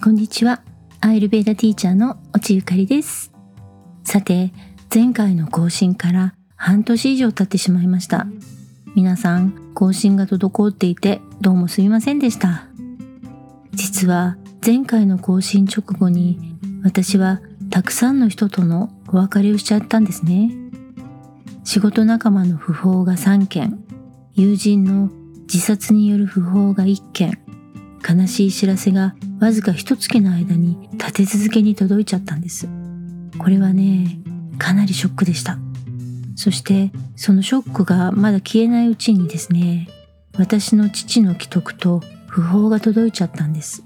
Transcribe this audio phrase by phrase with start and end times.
[0.00, 0.62] こんにちは。
[1.00, 3.32] アイルベーダティーチャーの落ゆかりです。
[4.04, 4.52] さて、
[4.94, 8.28] 前回の更新から半年以上経ってしまいました。
[8.94, 12.68] 皆さん、更新が滞っていてどうもすみませんでした。
[13.72, 20.52] 実は前回の更新直後に私はたくさんの人とのお別れをしちゃったんですね。
[21.64, 23.80] 仕事仲間の訃報が3件、
[24.34, 25.10] 友人の
[25.52, 27.40] 自殺による訃報が1件、
[28.08, 32.68] 悲しい知らせがわずか一月の間に立て続けに届いちゃったんです。
[33.38, 34.18] これはね、
[34.58, 35.58] かなりショックでした。
[36.34, 39.88] そしてそのショックがまだ消えないうちにですね、
[40.36, 43.84] 私の父の既得と訃報が届いちゃったんです。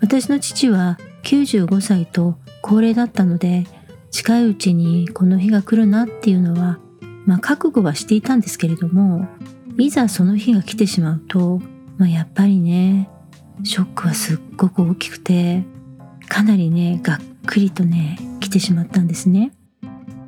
[0.00, 3.66] 私の父は95歳と高齢だったので、
[4.10, 6.78] 近いうちにこの日が来るなっていうのは、
[7.26, 9.26] まあ覚悟はしていたんですけれども、
[9.78, 11.60] いざその日が来てしまうと、
[11.98, 13.10] まあやっぱりね、
[13.62, 15.64] ショックはすっごく大きくて、
[16.28, 19.52] かなりね、がっくりとね、来てしまったんですね。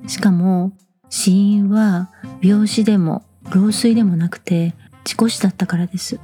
[0.07, 0.73] しかも、
[1.11, 2.11] 死因は
[2.43, 6.21] 病死でも老衰でもなくて事故死だったからです。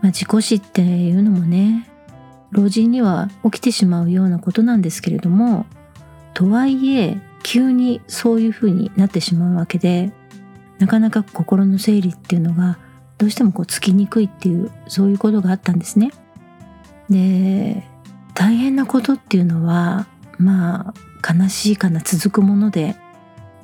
[0.00, 1.88] まあ、事故死っていうのもね、
[2.50, 5.66] 老人には起きてしまうようなことなんですけれども、
[6.34, 10.12] とはいえ、急にそういう風になってしまうわけで、
[10.78, 12.78] なかなか心の整理っていうのが
[13.18, 16.12] どうしてもこうつきにくいっていうそういうことがあったんですね。
[17.10, 17.84] で
[18.34, 20.06] 大変なことっていうのは
[20.38, 22.96] まあ悲しいかな続くもので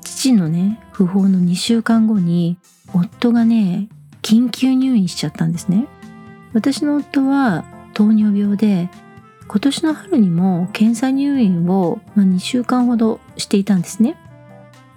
[0.00, 2.58] 父のね訃報の2週間後に
[2.92, 3.88] 夫がね
[4.22, 5.86] 緊急入院しちゃったんですね。
[6.52, 8.88] 私の夫は糖尿病で
[9.46, 14.16] 今年の春にも検査入院を、ま、2週間ほどしていたんですね。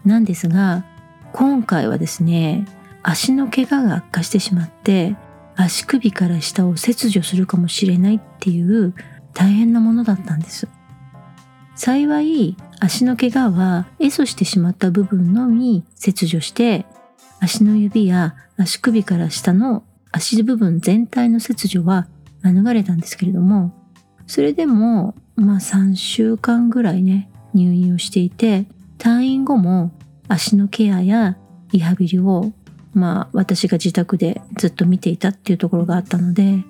[0.06, 0.86] なんですが
[1.34, 2.66] 今回はですね
[3.10, 5.16] 足の怪我が悪化してしまって
[5.56, 8.94] 足首から下を切除するかもしれないっていう
[9.34, 10.68] 大変なものだったんです。
[11.78, 16.86] 幸い足の怪我はエソしてしまった部分のみ切除して
[17.40, 22.08] 足の指や足首から下の足部分全体の切除は
[22.42, 23.74] 免れたんですけれども
[24.26, 28.66] それでもまあ3週間ぐらいね入院をしていて
[28.98, 29.92] 退院後も
[30.28, 31.38] 足のケアや
[31.72, 32.52] リハビリを
[32.98, 36.64] まあ私が自宅でずっと見ていたっていうところがあったので、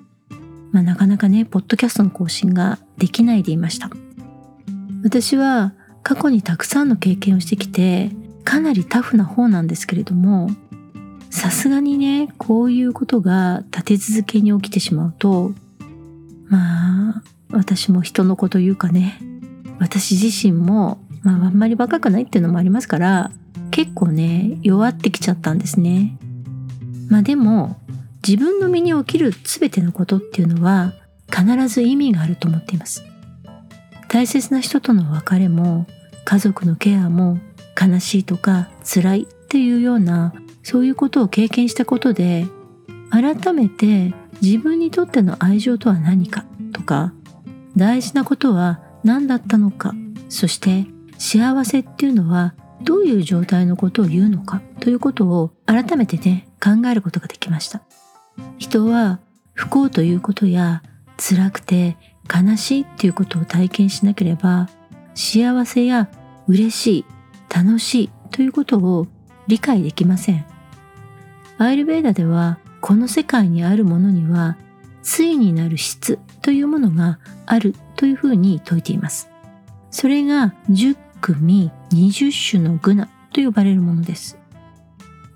[0.71, 3.89] まあなかなかね、ポッドキャストの更新ができないでいました。
[5.03, 5.73] 私は
[6.03, 8.11] 過去にたくさんの経験をしてきて、
[8.43, 10.49] かなりタフな方なんですけれども、
[11.29, 15.53] さすがにね、こういうことが立て続けに起きてしまうと、
[16.49, 19.19] まあ、私も人の子というかね、
[19.79, 23.31] 私自身も、まああんまり若くないっていうのもありますから、
[23.77, 26.17] 結構ね弱ってきちゃったんですね。
[27.09, 27.79] まあでも
[28.27, 30.93] 自分の身に起きる全てのことっていうのは
[31.29, 33.03] 必ず意味があると思っています。
[34.07, 35.85] 大切な人との別れも
[36.25, 37.37] 家族のケアも
[37.79, 40.33] 悲しいとか辛いっていうような
[40.63, 42.47] そういうことを経験したことで
[43.11, 47.13] 改めて自分にとっての愛情とは何かとか
[47.75, 49.93] 大事なことは何だったのか
[50.29, 50.87] そして
[51.19, 57.81] 幸せっていうのはどういう状態のことを言うのかということを改めてね考えることができました。
[58.57, 59.19] 人は
[59.53, 60.83] 不幸ということや
[61.17, 61.97] 辛くて
[62.31, 64.69] 悲しいっていうことを体験しなければ
[65.15, 66.09] 幸せや
[66.47, 67.05] 嬉しい
[67.53, 69.07] 楽しいということを
[69.47, 70.45] 理解できません。
[71.57, 74.57] アイルベーダではこの世界にあるものには
[75.03, 79.29] 対になる質というものがあるというふうに説いています。
[79.89, 84.37] それが10組20種のグナと呼ばれるものです。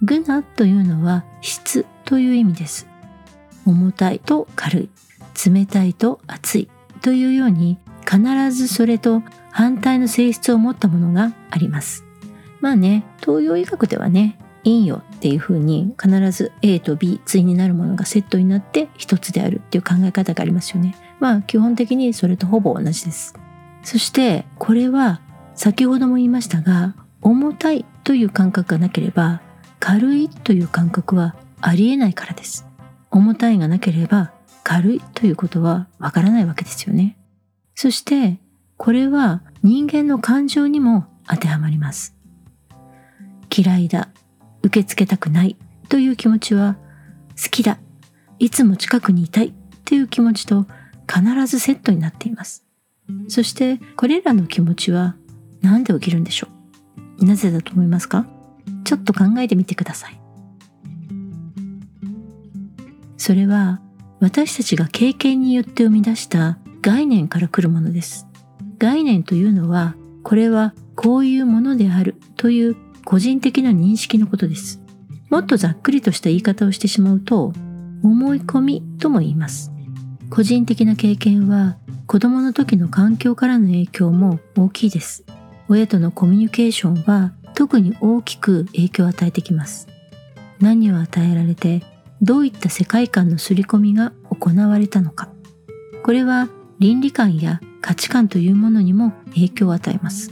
[0.01, 2.87] グナというのは質という意味です。
[3.65, 4.89] 重たいと軽い、
[5.49, 6.69] 冷たいと熱い
[7.01, 7.77] というように
[8.09, 9.21] 必ずそれと
[9.51, 12.05] 反対の性質を持ったものがあります。
[12.59, 20.95] まあね、東洋医学ではね、陰陽っていう風に必ず A と B 対になるものがセットになって一つであるっていう考え方がありますよね。
[21.19, 23.33] まあ基本的にそれとほぼ同じです。
[23.83, 25.21] そしてこれは
[25.55, 29.41] 先ほども言いましたが重たいという感覚がなければ
[29.79, 32.67] 軽いという感覚はありえないからです。
[33.11, 34.31] 重たいがなければ
[34.63, 37.17] 軽いということはわからないわけですよね。
[37.75, 38.39] そして
[38.77, 42.15] これは人間の感情にも当てはまります。
[43.55, 44.09] 嫌いだ
[44.63, 45.57] 受け付けたくない
[45.89, 46.77] という気持ちは
[47.41, 47.79] 好きだ
[48.39, 49.53] いつも近くにいたい
[49.85, 50.65] という気持ちと
[51.07, 52.65] 必ずセットになっています。
[53.27, 55.15] そしてこれらの気持ちは
[55.61, 56.47] なんで起きるんでしょ
[57.19, 58.25] うなぜだと思いますか？
[58.83, 60.19] ちょっと考えてみてください。
[63.17, 63.79] それは
[64.19, 68.27] 私たちが経験によって生み出した概念から来るものです。
[68.79, 72.75] 概念というのは、これはこういうものであるという
[73.05, 74.81] 個人的な認識のことです。
[75.29, 77.53] もっとざっくりとした言い方をしてしまうと、
[78.03, 79.71] 思い込みとも言います。
[80.31, 81.77] 個人的な経験は
[82.07, 85.23] 子供の時の環境からの影響も大きいです。
[85.71, 89.87] 親とのコミュニケーションは特に大きく影響を与えてきます。
[90.59, 91.81] 何を与えられて
[92.21, 95.29] どういった世界観の刷り込みが行われたのか。
[96.03, 100.31] これは倫理観や価値観というものにも影響を与えます。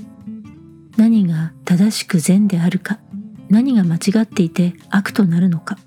[0.98, 3.00] 何が正しく善であるか、
[3.48, 5.78] 何が間違っていて悪となるのか。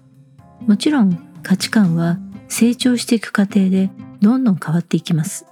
[0.66, 2.18] もちろん価値観は
[2.48, 3.90] 成長していく過程で
[4.22, 5.44] どんどん変わっていきます。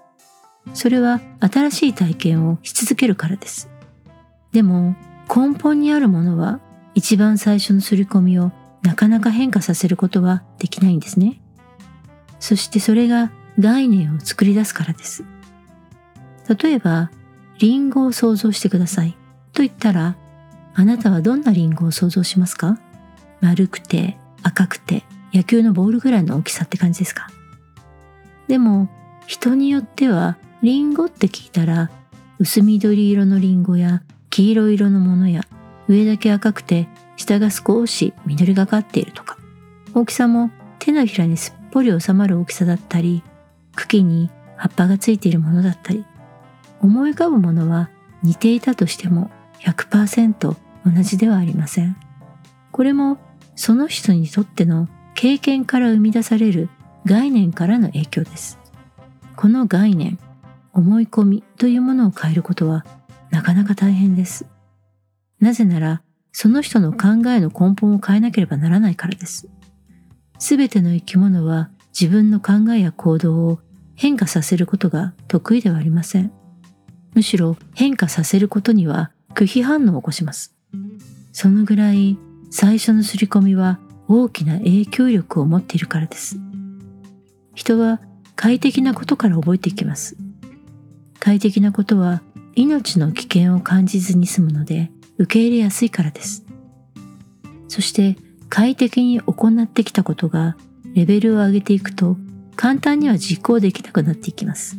[0.73, 3.69] それは新しい体験をし続けるからです。
[4.53, 4.97] でも
[5.29, 6.61] 根本にあるものは
[6.95, 8.53] 一番最初の刷り込みを
[8.83, 11.41] なかなか変化させることはできないんですね。
[12.39, 15.25] そしてそれが概念を作り出すからです。
[16.49, 17.11] 例えば、
[17.59, 19.17] リンゴを想像してください。
[19.53, 20.17] と言ったら、
[20.75, 22.79] あなたはどんなリンゴを想像しますか？
[23.41, 25.05] 丸くて、赤くて、
[25.35, 27.29] 野球のボールぐらいの大きさって感じですか？
[28.49, 28.89] でも、
[29.27, 31.91] 人によっては、リンゴって聞いたら、
[32.39, 35.43] 薄緑色のリンゴや黄色色のものや、
[35.89, 39.37] 上だけ赤くて、下が少し緑がかっているとか、
[39.93, 43.23] 大きさも手のひらにすっぽり収まる大きさだったり、
[43.77, 46.05] 茎に葉っぱがついているものだったり、
[46.81, 47.91] 思い浮かぶものは
[48.23, 49.31] 似ていたとしても
[49.61, 51.97] 100%同じではありません。
[52.73, 53.19] これも
[53.57, 56.71] その人にとっての経験から生み出される
[57.05, 58.59] 概念からの影響です。
[59.37, 60.19] この概念、
[60.73, 62.87] 思い込みというものを変えることは
[63.31, 64.47] なかなか大変です。
[65.41, 69.49] なぜなら、その人の考えの根本を変えなければならないからです。
[70.39, 73.59] すべての生き物は自分の考えや行動を
[73.95, 76.33] 変化させることが得意ではありません。
[77.15, 80.55] むしろ変化させることには拒否反応を起こします。
[81.33, 82.17] そのぐらい
[82.51, 83.79] 最初の刷り込みは
[84.09, 86.39] 大きな影響力を持っているからです。
[87.55, 88.01] 人は
[88.37, 90.17] 快適なことから覚えていきます。
[91.19, 92.23] 快適なことは
[92.55, 96.45] 命の危険を感じずに済むので受け入れやすいからです。
[97.69, 98.17] そして
[98.49, 100.57] 快適に行ってきたことが
[100.95, 102.17] レベルを上げていくと
[102.57, 104.77] 簡単には実行できなくなっていきます。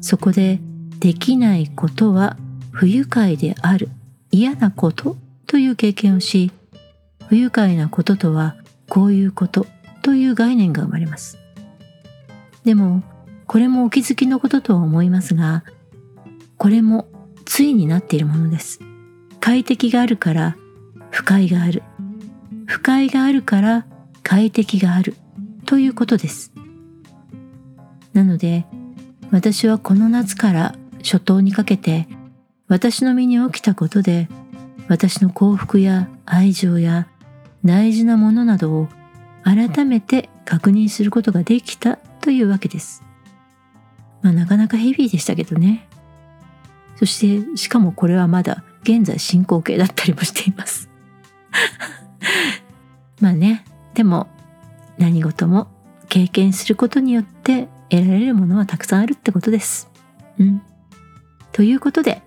[0.00, 0.60] そこで
[0.98, 2.36] できないことは
[2.70, 3.88] 不愉快である
[4.30, 5.16] 嫌なこと
[5.46, 6.50] という経験をし
[7.28, 8.56] 不愉快なこととは
[8.88, 9.66] こういうこと
[10.02, 11.38] という概念が生まれます
[12.64, 13.02] でも
[13.46, 15.64] これもお気づきのこととは思いますが
[16.58, 17.08] これも
[17.44, 18.80] 対になっているものです
[19.40, 20.56] 快適があるから
[21.10, 21.82] 不快がある
[22.66, 23.86] 不快があるから
[24.22, 25.16] 快適がある
[25.64, 26.52] ということです
[28.12, 28.66] なので
[29.30, 32.08] 私はこの夏から初冬にかけて
[32.66, 34.28] 私の身に起きたことで
[34.88, 37.08] 私の幸福や愛情や
[37.64, 38.88] 大事なものなどを
[39.44, 43.02] 改めて確認することができたというわけです。
[44.22, 45.88] まあなかなかヘビーでしたけどね。
[46.98, 50.88] そしてしかもこれはまだ現在進行形だったりもしています。
[53.20, 53.64] まあね、
[53.94, 54.28] でも
[54.98, 55.68] 何事も
[56.08, 59.88] 経験することによって得られるものはたくさんあるってことです。
[60.38, 60.62] うん。
[61.52, 62.22] ということで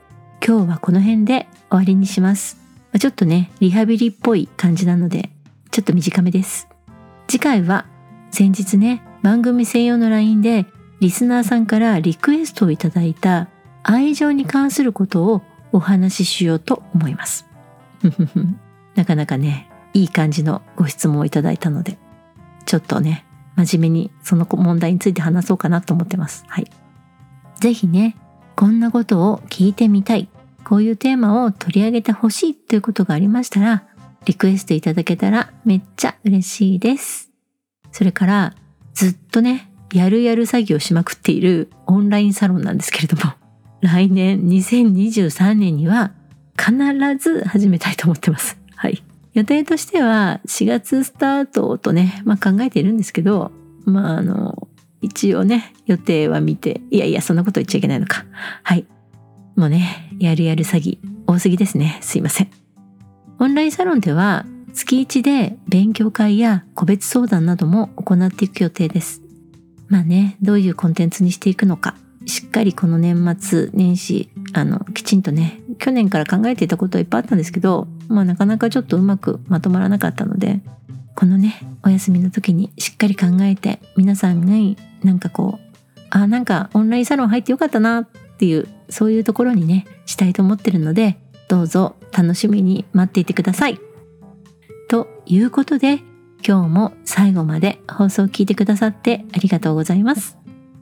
[0.46, 2.58] 今日はこの辺で終わりにします。
[2.98, 5.30] ちょっとね、リハビリっぽい感じなので、
[5.70, 6.68] ちょっと短めです。
[7.28, 7.86] 次回は
[8.32, 10.66] 先日ね、番組専用の LINE で
[11.00, 13.50] リスナーさんからリクエストをいただいた
[13.84, 17.48] 愛情に関することをお話ししようと思います。
[18.96, 21.98] なかなかね、いい感じのご質問をいただいたので、
[22.66, 26.46] ちょっとね、真面目にその問題について話そうかなと思ってます。
[26.48, 26.72] はい。
[27.60, 28.16] ぜひね、
[28.56, 30.30] こんなことを聞いてみたい、
[30.64, 33.84] こういうテーマを取り上げてほしいということがありましたら、
[34.26, 37.32] リクエストいただけたらめっちゃ嬉しいです。
[37.92, 38.54] それから、
[38.94, 43.34] ずっとね、やるやる詐欺をしまくっているオンラインサロンなんですけれども、
[43.82, 46.12] 来年2023年には
[46.58, 46.74] 必
[47.18, 48.58] ず始めたいと思ってます。
[48.76, 49.04] はい。
[49.34, 53.52] 予定としては4月スタートとね、まあ考えているんですけど、
[53.86, 54.68] まああの、
[55.02, 58.26] 一応ね、予定は見て、いやいや、そんなこと言っちゃいけないのか。
[58.64, 58.86] はい。
[59.56, 61.98] もうね、やるやる詐欺、多すぎですね。
[62.02, 62.50] すいません。
[63.40, 69.22] オンラインサロンでは、月1で勉強会や個別相談なども行っていく予定です。
[69.88, 80.62] まあね、どういうコンテンツにしていくのか、しっかりこの年末年始、あの、きちんとね、去年から考えていたことはいっぱいあったんですけど、まあなかなかちょっとうまくまとまらなかったので、
[81.16, 85.78] このねお休みの時にしっかり考えて皆さんになんかこう
[86.10, 88.06] あなんかオンラインサロン入ってよかったなっ
[88.38, 93.80] ていうそういうところにねしたいと思ってるのでどうぞ楽しみに待っていてください。
[94.90, 96.00] ということで
[96.46, 100.38] 今日も最後まで放送を聞いてくださってありがとうございます。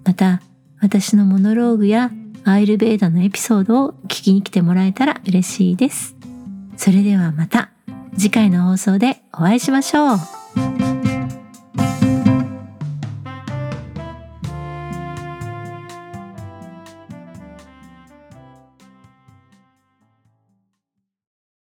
[0.06, 0.42] また
[0.82, 2.12] 私のモノローグや
[2.46, 6.16] アイルベーダのエピソードを聞きに来てもらえたら嬉しいです。
[6.78, 7.72] それではまた
[8.18, 10.89] 次回の放送でお会いしましょう。